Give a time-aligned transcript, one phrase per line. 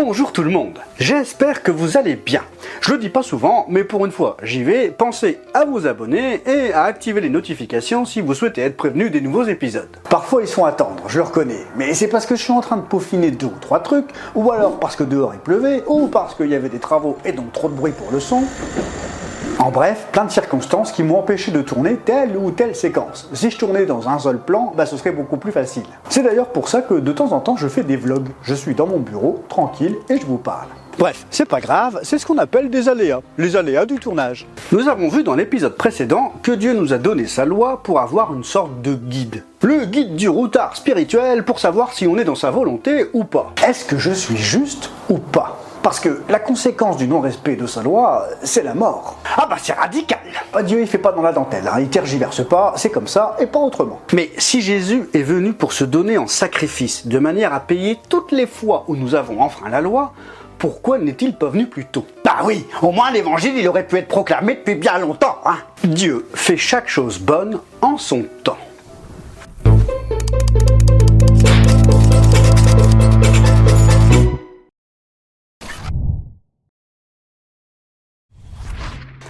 [0.00, 2.42] Bonjour tout le monde, j'espère que vous allez bien.
[2.80, 4.90] Je le dis pas souvent, mais pour une fois, j'y vais.
[4.90, 9.20] Pensez à vous abonner et à activer les notifications si vous souhaitez être prévenu des
[9.20, 9.88] nouveaux épisodes.
[10.08, 12.60] Parfois ils sont à attendre, je le reconnais, mais c'est parce que je suis en
[12.60, 16.06] train de peaufiner deux ou trois trucs, ou alors parce que dehors il pleuvait, ou
[16.06, 18.44] parce qu'il y avait des travaux et donc trop de bruit pour le son.
[19.60, 23.28] En bref, plein de circonstances qui m'ont empêché de tourner telle ou telle séquence.
[23.32, 25.82] Si je tournais dans un seul plan, bah ce serait beaucoup plus facile.
[26.08, 28.28] C'est d'ailleurs pour ça que de temps en temps je fais des vlogs.
[28.42, 30.68] Je suis dans mon bureau, tranquille, et je vous parle.
[30.96, 34.46] Bref, c'est pas grave, c'est ce qu'on appelle des aléas, les aléas du tournage.
[34.70, 38.32] Nous avons vu dans l'épisode précédent que Dieu nous a donné sa loi pour avoir
[38.32, 39.42] une sorte de guide.
[39.62, 43.52] Le guide du routard spirituel pour savoir si on est dans sa volonté ou pas.
[43.66, 45.58] Est-ce que je suis juste ou pas?
[45.88, 49.16] Parce que la conséquence du non-respect de sa loi, c'est la mort.
[49.38, 50.18] Ah bah c'est radical
[50.62, 53.46] Dieu il fait pas dans la dentelle, hein, il tergiverse pas, c'est comme ça et
[53.46, 53.98] pas autrement.
[54.12, 58.32] Mais si Jésus est venu pour se donner en sacrifice, de manière à payer toutes
[58.32, 60.12] les fois où nous avons enfreint la loi,
[60.58, 62.04] pourquoi n'est-il pas venu plus tôt?
[62.22, 66.28] Bah oui, au moins l'évangile il aurait pu être proclamé depuis bien longtemps, hein Dieu
[66.34, 68.58] fait chaque chose bonne en son temps.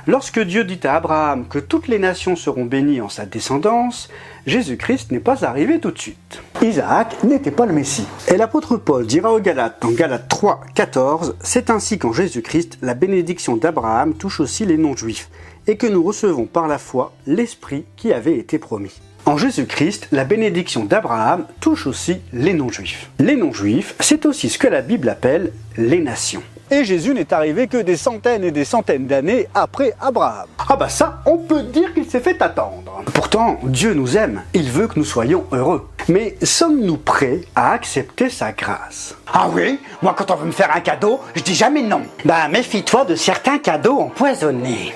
[0.09, 4.09] Lorsque Dieu dit à Abraham que toutes les nations seront bénies en sa descendance,
[4.47, 6.41] Jésus-Christ n'est pas arrivé tout de suite.
[6.63, 8.07] Isaac n'était pas le Messie.
[8.29, 12.95] Et l'apôtre Paul dira aux Galates dans Galates 3, 14, C'est ainsi qu'en Jésus-Christ, la
[12.95, 15.29] bénédiction d'Abraham touche aussi les non-juifs,
[15.67, 19.03] et que nous recevons par la foi l'Esprit qui avait été promis.
[19.27, 23.11] En Jésus-Christ, la bénédiction d'Abraham touche aussi les non-juifs.
[23.19, 26.43] Les non-juifs, c'est aussi ce que la Bible appelle les nations.
[26.71, 30.47] Et Jésus n'est arrivé que des centaines et des centaines d'années après Abraham.
[30.69, 33.03] Ah bah ça, on peut dire qu'il s'est fait attendre.
[33.15, 35.89] Pourtant, Dieu nous aime, il veut que nous soyons heureux.
[36.09, 39.15] Mais sommes-nous prêts à accepter sa grâce?
[39.33, 42.03] Ah oui Moi quand on veut me faire un cadeau, je dis jamais non.
[42.25, 44.93] Bah méfie-toi de certains cadeaux empoisonnés.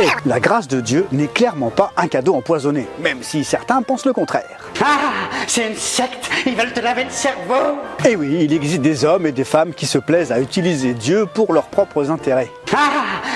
[0.00, 4.06] Et la grâce de Dieu n'est clairement pas un cadeau empoisonné, même si certains pensent
[4.06, 4.58] le contraire.
[4.82, 5.12] Ah,
[5.46, 7.78] c'est une secte, ils veulent te laver le cerveau
[8.08, 11.26] Et oui, il existe des hommes et des femmes qui se plaisent à utiliser Dieu
[11.26, 12.50] pour leurs propres intérêts.
[12.74, 12.90] Ah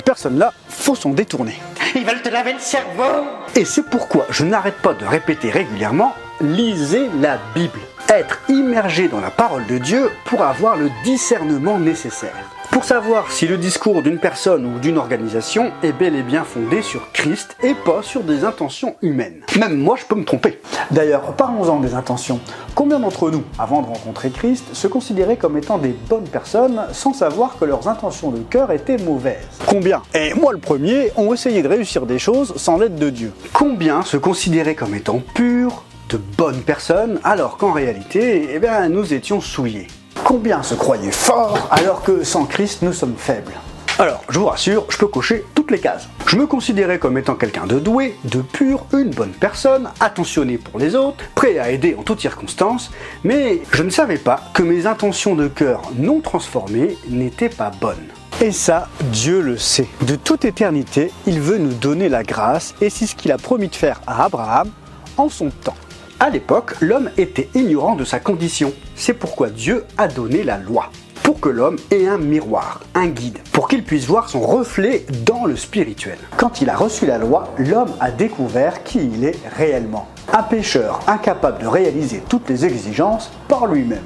[0.05, 1.59] Personne là, faut s'en détourner.
[1.95, 3.25] Ils veulent te laver le cerveau
[3.55, 7.79] Et c'est pourquoi je n'arrête pas de répéter régulièrement, lisez la Bible.
[8.09, 12.33] Être immergé dans la parole de Dieu pour avoir le discernement nécessaire.
[12.73, 16.81] Pour savoir si le discours d'une personne ou d'une organisation est bel et bien fondé
[16.81, 19.41] sur Christ et pas sur des intentions humaines.
[19.59, 20.59] Même moi, je peux me tromper.
[20.89, 22.39] D'ailleurs, parlons-en des intentions.
[22.73, 27.13] Combien d'entre nous, avant de rencontrer Christ, se considéraient comme étant des bonnes personnes sans
[27.13, 29.47] savoir que leurs intentions de cœur étaient mauvaises?
[29.67, 30.01] Combien?
[30.15, 34.01] Et moi le premier, ont essayé de réussir des choses sans l'aide de Dieu Combien
[34.01, 39.41] se considéraient comme étant purs, de bonnes personnes, alors qu'en réalité, eh bien, nous étions
[39.41, 39.87] souillés?
[40.23, 43.53] Combien se croyaient forts alors que sans Christ nous sommes faibles
[43.99, 46.09] alors, je vous rassure, je peux cocher toutes les cases.
[46.25, 50.79] Je me considérais comme étant quelqu'un de doué, de pur, une bonne personne, attentionné pour
[50.79, 52.89] les autres, prêt à aider en toutes circonstances,
[53.23, 58.07] mais je ne savais pas que mes intentions de cœur non transformées n'étaient pas bonnes.
[58.41, 59.87] Et ça, Dieu le sait.
[60.07, 63.67] De toute éternité, il veut nous donner la grâce, et c'est ce qu'il a promis
[63.67, 64.71] de faire à Abraham
[65.17, 65.75] en son temps.
[66.23, 68.71] À l'époque, l'homme était ignorant de sa condition.
[68.95, 70.89] C'est pourquoi Dieu a donné la loi.
[71.21, 75.43] Pour que l'homme ait un miroir, un guide, pour qu'il puisse voir son reflet dans
[75.43, 76.17] le spirituel.
[76.37, 80.07] Quand il a reçu la loi, l'homme a découvert qui il est réellement.
[80.31, 84.05] Un pécheur incapable de réaliser toutes les exigences par lui-même.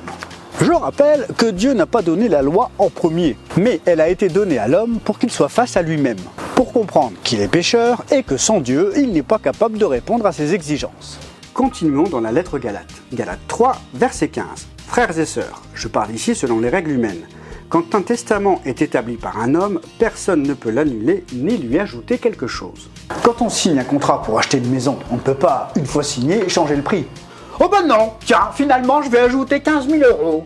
[0.60, 4.28] Je rappelle que Dieu n'a pas donné la loi en premier, mais elle a été
[4.28, 6.18] donnée à l'homme pour qu'il soit face à lui-même,
[6.56, 10.26] pour comprendre qu'il est pécheur et que sans Dieu, il n'est pas capable de répondre
[10.26, 11.20] à ses exigences.
[11.58, 13.02] Continuons dans la lettre Galate.
[13.12, 14.68] Galate 3, verset 15.
[14.86, 17.26] Frères et sœurs, je parle ici selon les règles humaines.
[17.68, 22.20] Quand un testament est établi par un homme, personne ne peut l'annuler ni lui ajouter
[22.20, 22.92] quelque chose.
[23.24, 26.04] Quand on signe un contrat pour acheter une maison, on ne peut pas, une fois
[26.04, 27.08] signé, changer le prix.
[27.60, 30.46] Oh ben non, tiens, finalement je vais ajouter 15 000 euros.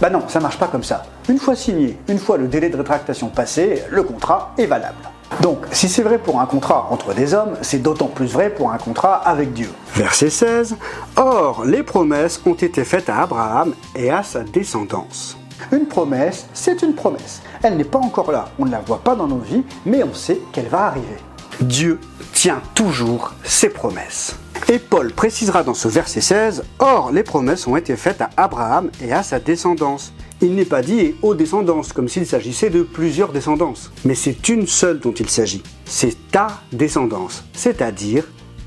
[0.00, 1.02] Bah non, ça marche pas comme ça.
[1.28, 5.10] Une fois signé, une fois le délai de rétractation passé, le contrat est valable.
[5.40, 8.70] Donc, si c'est vrai pour un contrat entre des hommes, c'est d'autant plus vrai pour
[8.70, 9.70] un contrat avec Dieu.
[9.94, 10.76] Verset 16.
[11.16, 15.36] Or, les promesses ont été faites à Abraham et à sa descendance.
[15.70, 17.40] Une promesse, c'est une promesse.
[17.62, 20.12] Elle n'est pas encore là, on ne la voit pas dans nos vies, mais on
[20.12, 21.16] sait qu'elle va arriver.
[21.60, 22.00] Dieu
[22.32, 24.36] tient toujours ses promesses.
[24.68, 28.90] Et Paul précisera dans ce verset 16, Or les promesses ont été faites à Abraham
[29.00, 30.12] et à sa descendance.
[30.44, 33.92] Il n'est pas dit aux descendances, comme s'il s'agissait de plusieurs descendances.
[34.04, 35.62] Mais c'est une seule dont il s'agit.
[35.84, 38.24] C'est ta descendance, c'est-à-dire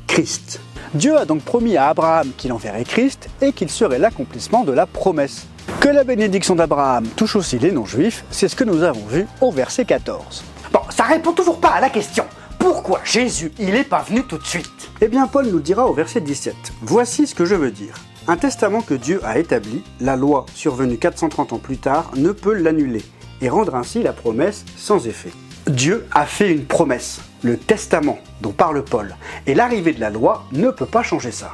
[0.07, 0.61] Christ.
[0.93, 4.85] Dieu a donc promis à Abraham qu'il enverrait Christ et qu'il serait l'accomplissement de la
[4.85, 5.47] promesse.
[5.81, 9.51] Que la bénédiction d'Abraham touche aussi les non-juifs, c'est ce que nous avons vu au
[9.51, 10.45] verset 14.
[10.71, 12.23] Bon, ça répond toujours pas à la question.
[12.57, 14.89] Pourquoi Jésus, il n'est pas venu tout de suite?
[15.01, 17.95] Eh bien, Paul nous dira au verset 17 Voici ce que je veux dire.
[18.27, 22.55] Un testament que Dieu a établi, la loi survenue 430 ans plus tard, ne peut
[22.55, 23.03] l'annuler
[23.39, 25.29] et rendre ainsi la promesse sans effet.
[25.67, 30.43] Dieu a fait une promesse, le testament dont parle Paul, et l'arrivée de la loi
[30.53, 31.51] ne peut pas changer ça.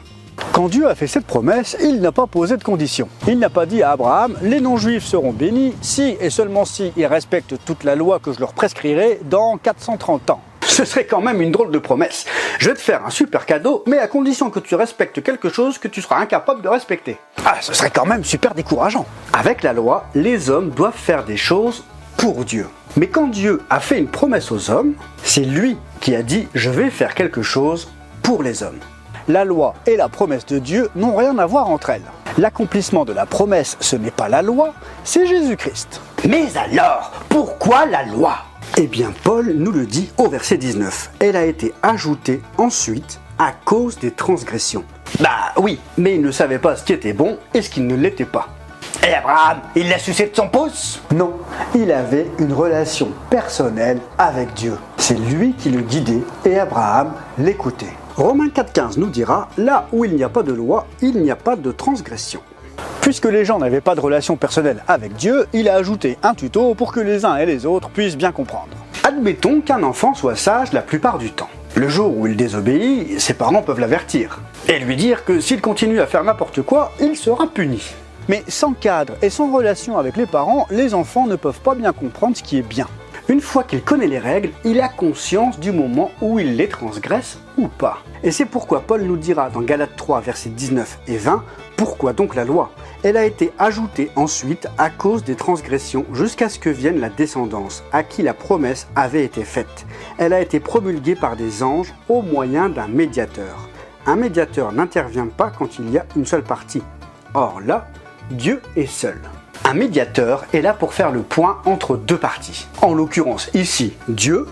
[0.54, 3.10] Quand Dieu a fait cette promesse, il n'a pas posé de conditions.
[3.28, 7.06] Il n'a pas dit à Abraham, les non-juifs seront bénis si et seulement si ils
[7.06, 10.42] respectent toute la loi que je leur prescrirai dans 430 ans.
[10.82, 12.26] Ce serait quand même une drôle de promesse.
[12.58, 15.78] Je vais te faire un super cadeau, mais à condition que tu respectes quelque chose
[15.78, 17.18] que tu seras incapable de respecter.
[17.46, 19.06] Ah, ce serait quand même super décourageant.
[19.34, 21.84] Avec la loi, les hommes doivent faire des choses
[22.16, 22.68] pour Dieu.
[22.96, 26.70] Mais quand Dieu a fait une promesse aux hommes, c'est lui qui a dit je
[26.70, 27.92] vais faire quelque chose
[28.24, 28.80] pour les hommes.
[29.28, 32.10] La loi et la promesse de Dieu n'ont rien à voir entre elles.
[32.38, 34.74] L'accomplissement de la promesse, ce n'est pas la loi,
[35.04, 36.00] c'est Jésus-Christ.
[36.30, 38.38] Mais alors, pourquoi la loi?
[38.78, 41.12] Eh bien, Paul nous le dit au verset 19.
[41.20, 44.84] Elle a été ajoutée ensuite à cause des transgressions.
[45.20, 47.96] Bah oui, Mais il ne savait pas ce qui était bon et ce qui ne
[47.96, 48.48] l'était pas.
[49.06, 51.02] et Abraham, il l'a sucé de son pouce?
[51.14, 51.34] Non,
[51.76, 54.78] il avait une relation personnelle avec Dieu.
[54.98, 57.94] C'est lui qui le guidait et Abraham l'écoutait.
[58.16, 61.36] Romains 4.15 nous dira, là où il n'y a pas de loi, il n'y a
[61.36, 62.42] pas de transgression.
[63.02, 66.76] Puisque les gens n'avaient pas de relation personnelle avec Dieu, il a ajouté un tuto
[66.76, 68.78] pour que les uns et les autres puissent bien comprendre.
[69.04, 71.50] Admettons qu'un enfant soit sage la plupart du temps.
[71.76, 74.40] Le jour où il désobéit, ses parents peuvent l'avertir
[74.70, 77.82] et lui dire que s'il continue à faire n'importe quoi, il sera puni.
[78.30, 81.94] Mais sans cadre et sans relation avec les parents, les enfants ne peuvent pas bien
[81.94, 82.88] comprendre ce qui est bien.
[83.30, 87.40] Une fois qu'il connaît les règles, il a conscience du moment où il les transgresse
[87.58, 88.00] ou pas.
[88.24, 91.44] Et c'est pourquoi Paul nous dira dans Galates 3, versets 19 et 20,
[91.78, 92.72] pourquoi donc la loi?
[93.04, 97.84] Elle a été ajoutée ensuite à cause des transgressions jusqu'à ce que vienne la descendance,
[97.92, 99.86] à qui la promesse avait été faite.
[100.18, 103.68] Elle a été promulguée par des anges au moyen d'un médiateur.
[104.06, 106.84] Un médiateur n'intervient pas quand il y a une seule partie.
[107.34, 107.88] Or là,
[108.30, 109.20] Dieu est seul.
[109.72, 112.68] Un médiateur est là pour faire le point entre deux parties.
[112.82, 114.46] En l'occurrence ici, Dieu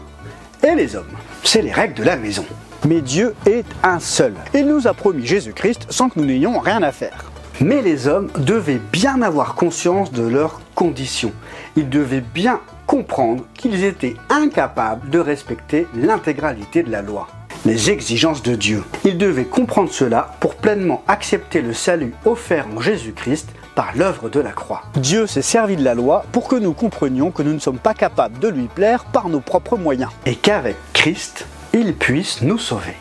[0.66, 1.12] et les hommes.
[1.44, 2.46] C'est les règles de la maison.
[2.88, 4.34] Mais Dieu est un seul.
[4.54, 7.34] Il nous a promis Jésus-Christ sans que nous n'ayons rien à faire.
[7.60, 11.34] Mais les hommes devaient bien avoir conscience de leurs conditions.
[11.76, 17.28] Ils devaient bien comprendre qu'ils étaient incapables de respecter l'intégralité de la loi
[17.66, 18.84] les exigences de Dieu.
[19.04, 23.50] Ils devaient comprendre cela pour pleinement accepter le salut offert en Jésus-Christ
[23.80, 24.82] par l'œuvre de la croix.
[24.98, 27.94] Dieu s'est servi de la loi pour que nous comprenions que nous ne sommes pas
[27.94, 30.12] capables de lui plaire par nos propres moyens.
[30.26, 32.98] Et qu'avec Christ, il puisse nous sauver.